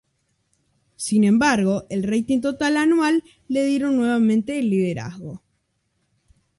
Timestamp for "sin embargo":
0.95-1.85